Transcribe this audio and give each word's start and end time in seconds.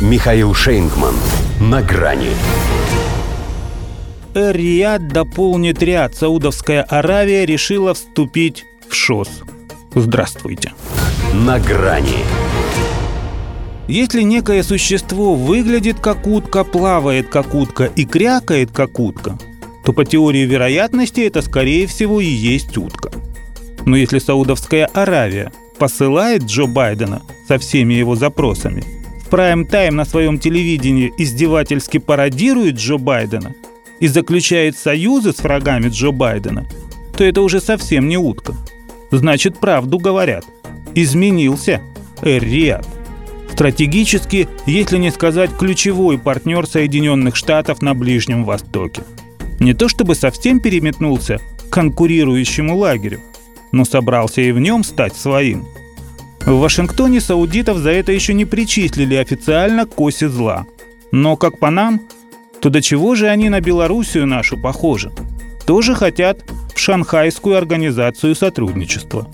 Михаил 0.00 0.54
Шейнгман. 0.54 1.14
На 1.60 1.82
грани. 1.82 2.30
Эр-Рияд 4.32 5.08
дополнит 5.08 5.82
ряд. 5.82 6.14
Саудовская 6.14 6.82
Аравия 6.84 7.44
решила 7.44 7.92
вступить 7.92 8.64
в 8.88 8.94
ШОС. 8.94 9.28
Здравствуйте. 9.94 10.72
На 11.34 11.58
грани. 11.60 12.24
Если 13.88 14.22
некое 14.22 14.62
существо 14.62 15.34
выглядит 15.34 16.00
как 16.00 16.26
утка, 16.26 16.64
плавает 16.64 17.28
как 17.28 17.54
утка 17.54 17.84
и 17.84 18.06
крякает 18.06 18.70
как 18.70 18.98
утка, 18.98 19.38
то 19.84 19.92
по 19.92 20.06
теории 20.06 20.46
вероятности 20.46 21.20
это 21.20 21.42
скорее 21.42 21.86
всего 21.86 22.22
и 22.22 22.26
есть 22.26 22.78
утка. 22.78 23.10
Но 23.84 23.96
если 23.96 24.18
Саудовская 24.18 24.86
Аравия 24.86 25.52
посылает 25.78 26.44
Джо 26.44 26.64
Байдена 26.64 27.20
со 27.46 27.58
всеми 27.58 27.92
его 27.92 28.16
запросами, 28.16 28.99
прайм-тайм 29.30 29.96
на 29.96 30.04
своем 30.04 30.38
телевидении 30.38 31.12
издевательски 31.16 31.98
пародирует 31.98 32.76
Джо 32.76 32.98
Байдена 32.98 33.54
и 34.00 34.06
заключает 34.08 34.76
союзы 34.76 35.32
с 35.32 35.40
врагами 35.40 35.88
Джо 35.88 36.10
Байдена, 36.10 36.66
то 37.16 37.24
это 37.24 37.42
уже 37.42 37.60
совсем 37.60 38.08
не 38.08 38.18
утка. 38.18 38.54
Значит, 39.10 39.58
правду 39.58 39.98
говорят. 39.98 40.44
Изменился 40.94 41.80
Эр-Риад. 42.22 42.86
Стратегически, 43.52 44.48
если 44.66 44.96
не 44.96 45.10
сказать 45.10 45.50
ключевой 45.56 46.18
партнер 46.18 46.66
Соединенных 46.66 47.36
Штатов 47.36 47.82
на 47.82 47.94
Ближнем 47.94 48.44
Востоке. 48.44 49.02
Не 49.58 49.74
то 49.74 49.88
чтобы 49.88 50.14
совсем 50.14 50.60
переметнулся 50.60 51.38
к 51.38 51.70
конкурирующему 51.70 52.76
лагерю, 52.76 53.20
но 53.72 53.84
собрался 53.84 54.40
и 54.40 54.52
в 54.52 54.58
нем 54.58 54.82
стать 54.82 55.14
своим. 55.14 55.66
В 56.44 56.58
Вашингтоне 56.58 57.20
саудитов 57.20 57.78
за 57.78 57.90
это 57.90 58.12
еще 58.12 58.34
не 58.34 58.44
причислили 58.44 59.14
официально 59.14 59.86
к 59.86 60.00
оси 60.00 60.26
зла. 60.26 60.66
Но, 61.12 61.36
как 61.36 61.58
по 61.58 61.70
нам, 61.70 62.00
то 62.60 62.70
до 62.70 62.80
чего 62.82 63.14
же 63.14 63.28
они 63.28 63.48
на 63.48 63.60
Белоруссию 63.60 64.26
нашу 64.26 64.58
похожи? 64.58 65.10
Тоже 65.66 65.94
хотят 65.94 66.44
в 66.74 66.78
Шанхайскую 66.78 67.56
организацию 67.56 68.34
сотрудничества. 68.34 69.28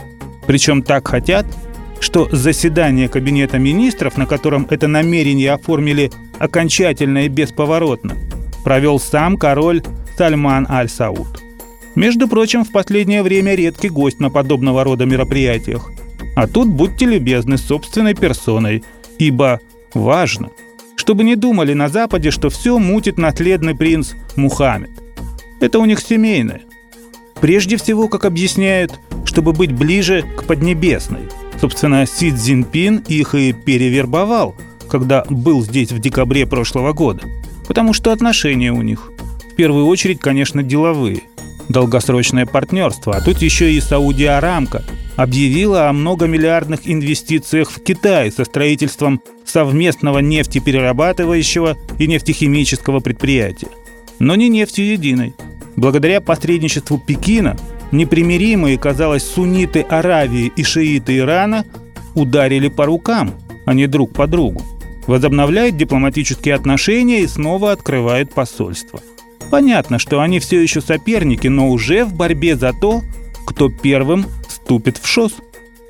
Причем 0.47 0.83
так 0.83 1.09
хотят, 1.09 1.47
что 2.01 2.29
заседание 2.31 3.09
Кабинета 3.09 3.59
министров, 3.59 4.17
на 4.17 4.27
котором 4.27 4.67
это 4.69 4.87
намерение 4.87 5.53
оформили 5.53 6.11
окончательно 6.39 7.25
и 7.25 7.29
бесповоротно, 7.29 8.17
провел 8.65 8.99
сам 8.99 9.37
король 9.37 9.83
Сальман 10.19 10.67
Аль-Сауд. 10.69 11.43
Между 11.95 12.29
прочим, 12.29 12.65
в 12.65 12.73
последнее 12.73 13.23
время 13.23 13.55
редкий 13.55 13.89
гость 13.89 14.21
на 14.21 14.29
подобного 14.29 14.85
рода 14.85 15.07
мероприятиях. 15.07 15.91
А 16.37 16.47
тут 16.47 16.69
будьте 16.69 17.07
любезны 17.07 17.57
собственной 17.57 18.15
персоной, 18.15 18.85
ибо 19.19 19.59
важно, 19.95 20.51
чтобы 20.95 21.25
не 21.25 21.35
думали 21.35 21.73
на 21.73 21.89
Западе, 21.89 22.31
что 22.31 22.51
все 22.51 22.79
мутит 22.79 23.17
наследный 23.17 23.75
принц 23.75 24.13
Мухаммед. 24.37 24.91
Это 25.61 25.79
у 25.79 25.87
них 25.87 25.99
семейное. 25.99 26.61
Прежде 27.41 27.79
всего, 27.79 28.09
как 28.09 28.27
объясняют, 28.27 29.01
чтобы 29.25 29.55
быть 29.55 29.73
ближе 29.73 30.25
к 30.37 30.45
Поднебесной. 30.45 31.23
Собственно, 31.59 32.05
Си 32.07 32.31
Цзиньпин 32.31 32.99
их 33.09 33.35
и 33.35 33.55
перевербовал, 33.55 34.55
когда 34.91 35.25
был 35.31 35.63
здесь 35.63 35.91
в 35.91 35.99
декабре 36.01 36.47
прошлого 36.47 36.93
года. 36.93 37.23
Потому 37.67 37.95
что 37.95 38.13
отношения 38.13 38.73
у 38.73 38.83
них, 38.83 39.11
в 39.53 39.55
первую 39.55 39.87
очередь, 39.87 40.21
конечно, 40.21 40.63
деловые– 40.63 41.23
долгосрочное 41.71 42.45
партнерство. 42.45 43.17
А 43.17 43.23
тут 43.23 43.41
еще 43.41 43.73
и 43.73 43.81
Саудия 43.81 44.37
Арамка 44.37 44.85
объявила 45.17 45.89
о 45.89 45.93
многомиллиардных 45.93 46.81
инвестициях 46.85 47.71
в 47.71 47.83
Китай 47.83 48.31
со 48.31 48.45
строительством 48.45 49.21
совместного 49.45 50.19
нефтеперерабатывающего 50.21 51.77
и 51.99 52.07
нефтехимического 52.07 53.01
предприятия. 53.01 53.69
Но 54.19 54.35
не 54.35 54.49
нефтью 54.49 54.93
единой. 54.93 55.35
Благодаря 55.77 56.21
посредничеству 56.21 56.99
Пекина 56.99 57.57
непримиримые, 57.93 58.79
казалось, 58.79 59.23
сунниты 59.23 59.81
Аравии 59.83 60.53
и 60.55 60.63
шииты 60.63 61.19
Ирана 61.19 61.65
ударили 62.15 62.69
по 62.69 62.87
рукам, 62.87 63.35
а 63.65 63.75
не 63.75 63.87
друг 63.87 64.13
по 64.13 64.27
другу. 64.27 64.63
Возобновляют 65.07 65.77
дипломатические 65.77 66.55
отношения 66.55 67.21
и 67.21 67.27
снова 67.27 67.73
открывают 67.73 68.33
посольство– 68.35 69.01
Понятно, 69.51 69.99
что 69.99 70.21
они 70.21 70.41
все 70.41 70.61
еще 70.61 70.81
соперники, 70.81 71.49
но 71.49 71.69
уже 71.71 72.05
в 72.05 72.15
борьбе 72.15 72.57
за 72.57 72.73
то, 72.73 73.03
кто 73.47 73.69
первым 73.69 74.27
вступит 74.67 74.99
в 74.99 75.07
ШОС. 75.07 75.37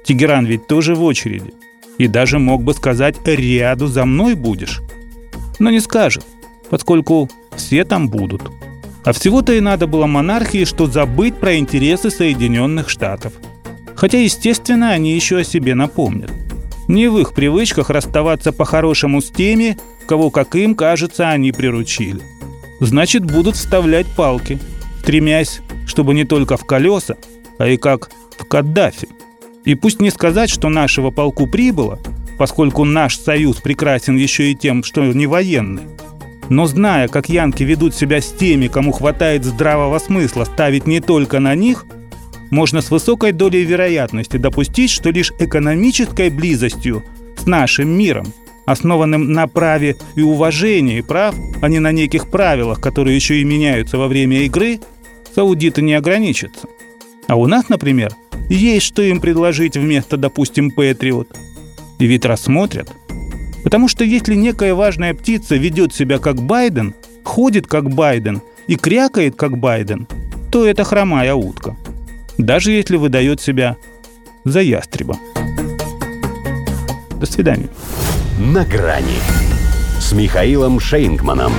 Тегеран 0.05 0.45
ведь 0.45 0.67
тоже 0.67 0.95
в 0.95 1.03
очереди. 1.03 1.55
И 1.97 2.09
даже 2.09 2.39
мог 2.39 2.63
бы 2.63 2.75
сказать 2.75 3.17
«ряду 3.25 3.87
за 3.87 4.05
мной 4.05 4.35
будешь». 4.35 4.83
Но 5.59 5.71
не 5.71 5.81
скажет, 5.81 6.27
поскольку 6.69 7.31
все 7.57 7.85
там 7.85 8.11
будут. 8.11 8.43
А 9.03 9.15
всего-то 9.15 9.55
и 9.55 9.61
надо 9.61 9.87
было 9.87 10.05
монархии, 10.05 10.67
что 10.67 10.87
забыть 10.87 11.37
про 11.37 11.57
интересы 11.57 12.11
Соединенных 12.11 12.91
Штатов. 12.91 13.33
Хотя, 13.95 14.19
естественно, 14.19 14.91
они 14.91 15.15
еще 15.15 15.39
о 15.39 15.45
себе 15.45 15.75
напомнят. 15.75 16.31
Не 16.87 17.09
в 17.09 17.19
их 17.19 17.33
привычках 17.33 17.89
расставаться 17.89 18.53
по-хорошему 18.53 19.23
с 19.23 19.31
теми, 19.31 19.79
кого, 20.07 20.31
как 20.31 20.55
им 20.55 20.75
кажется, 20.75 21.31
они 21.31 21.51
приручили 21.51 22.21
значит 22.81 23.25
будут 23.25 23.57
вставлять 23.57 24.07
палки, 24.07 24.59
стремясь, 25.01 25.61
чтобы 25.87 26.15
не 26.15 26.25
только 26.25 26.57
в 26.57 26.65
колеса, 26.65 27.17
а 27.59 27.69
и 27.69 27.77
как 27.77 28.11
Каддафи. 28.45 29.09
И 29.65 29.75
пусть 29.75 30.01
не 30.01 30.11
сказать, 30.11 30.51
что 30.51 30.69
нашего 30.69 31.11
полку 31.11 31.47
прибыло, 31.47 31.99
поскольку 32.39 32.85
наш 32.85 33.19
союз 33.19 33.57
прекрасен 33.57 34.17
еще 34.17 34.51
и 34.51 34.55
тем, 34.55 34.85
что 34.85 35.03
не 35.03 35.27
военный. 35.27 35.83
Но 36.49 36.67
зная, 36.67 37.09
как 37.09 37.29
янки 37.29 37.65
ведут 37.65 37.95
себя 37.95 38.21
с 38.21 38.33
теми, 38.33 38.69
кому 38.69 38.93
хватает 38.93 39.45
здравого 39.45 39.99
смысла 39.99 40.45
ставить 40.45 40.87
не 40.87 41.01
только 41.01 41.41
на 41.41 41.55
них, 41.55 41.87
можно 42.51 42.81
с 42.81 42.91
высокой 42.91 43.33
долей 43.33 43.65
вероятности 43.65 44.37
допустить, 44.37 44.91
что 44.91 45.11
лишь 45.11 45.33
экономической 45.41 46.31
близостью 46.31 47.03
с 47.37 47.47
нашим 47.47 47.89
миром– 47.89 48.27
основанным 48.67 49.33
на 49.33 49.47
праве 49.47 49.97
и 50.17 50.23
уважении 50.23 51.01
прав, 51.01 51.35
а 51.63 51.69
не 51.69 51.79
на 51.79 51.93
неких 51.93 52.29
правилах, 52.29 52.81
которые 52.81 53.17
еще 53.17 53.41
и 53.41 53.45
меняются 53.45 53.97
во 53.97 54.09
время 54.09 54.43
игры, 54.43 54.81
саудиты 55.35 55.81
не 55.81 55.95
ограничатся. 55.95 56.67
А 57.29 57.37
у 57.37 57.47
нас, 57.47 57.69
например, 57.69 58.13
есть 58.55 58.87
что 58.87 59.03
им 59.03 59.21
предложить 59.21 59.77
вместо, 59.77 60.17
допустим, 60.17 60.71
Патриот. 60.71 61.29
И 61.99 62.07
ведь 62.07 62.25
рассмотрят. 62.25 62.93
Потому 63.65 63.89
что 63.89 64.05
если 64.05 64.35
некая 64.35 64.75
важная 64.75 65.15
птица 65.15 65.57
ведет 65.57 65.93
себя 65.93 66.19
как 66.19 66.41
Байден, 66.41 66.95
ходит 67.25 67.67
как 67.67 67.93
Байден 67.93 68.43
и 68.69 68.77
крякает 68.77 69.37
как 69.37 69.59
Байден, 69.59 70.07
то 70.53 70.65
это 70.65 70.85
хромая 70.85 71.35
утка. 71.35 71.77
Даже 72.39 72.71
если 72.71 72.97
выдает 72.97 73.41
себя 73.41 73.77
за 74.45 74.61
ястреба. 74.61 75.19
До 77.19 77.27
свидания 77.27 77.69
на 78.39 78.65
грани 78.65 79.19
с 79.99 80.13
Михаилом 80.13 80.79
Шейнгманом. 80.79 81.53